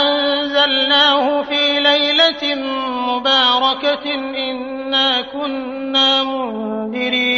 [0.00, 2.54] أنزلناه في ليلة
[3.08, 4.14] مباركة.
[4.14, 7.37] إنا كنا منذرين.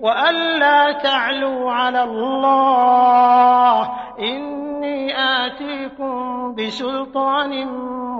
[0.00, 3.90] وأن لا تعلوا على الله
[4.20, 7.66] إني آتيكم بسلطان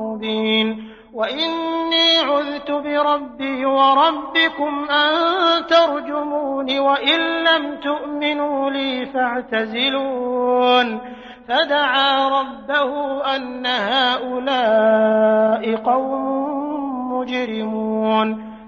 [0.01, 11.01] مبين وإني عذت بربي وربكم أن ترجمون وإن لم تؤمنوا لي فاعتزلون
[11.49, 14.97] فدعا ربه أن هؤلاء
[15.77, 18.50] قوم مجرمون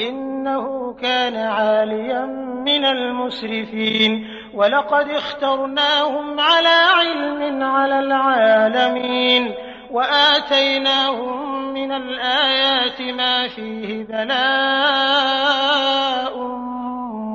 [0.00, 2.26] إنه كان عاليا
[2.66, 4.28] من المسرفين.
[4.54, 9.54] ولقد اخترناهم على علم على العالمين.
[9.90, 15.58] وآتيناهم من الآيات ما فيه بلاء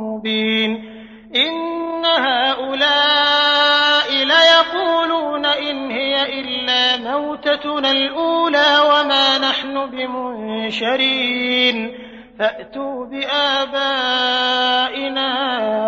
[0.02, 0.94] مبين.
[1.36, 12.03] إن هؤلاء ليقولون إن هي إلا موتتنا الأولى وما نحن بمنشرين.
[12.40, 13.96] فأتوا بآبائنا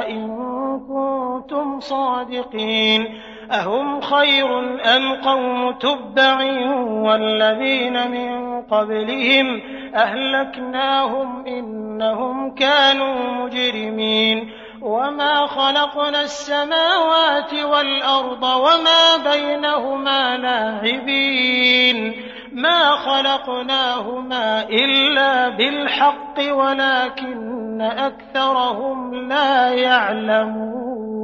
[0.07, 0.45] إن
[0.79, 4.59] كنتم صادقين أهم خير
[4.95, 6.43] أم قوم تبع
[6.89, 9.61] والذين من قبلهم
[9.95, 14.51] أهلكناهم إنهم كانوا مجرمين
[14.81, 22.24] وما خلقنا السماوات والأرض وما بينهما لاعبين
[22.55, 31.15] ما خلقناهما إلا بالحق ولكن أكثرهم لا يعلمون.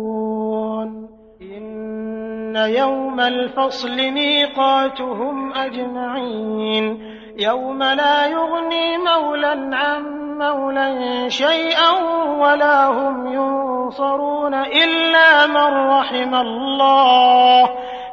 [1.42, 7.12] إن يوم الفصل ميقاتهم أجمعين.
[7.38, 10.04] يوم لا يغني مولى عن
[10.38, 11.92] مولى شيئا
[12.40, 17.70] ولا هم ينصرون إلا من رحم الله.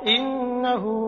[0.06, 1.07] إنه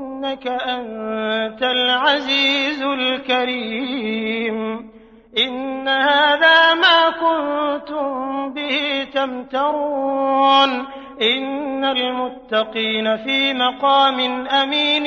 [0.21, 4.89] إنك أنت العزيز الكريم.
[5.37, 10.85] إن هذا ما كنتم به تمترون.
[11.21, 15.05] إن المتقين في مقام أمين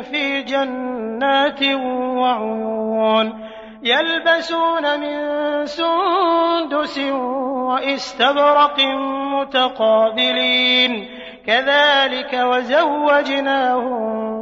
[0.00, 1.62] في جنات
[2.16, 3.48] وعيون.
[3.82, 5.18] يلبسون من
[5.66, 8.80] سندس واستبرق
[9.40, 11.08] متقابلين.
[11.46, 14.41] كذلك وزوجناهم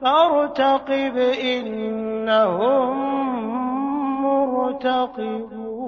[0.00, 2.94] فارتقب إنهم
[4.22, 5.83] مرتقبون.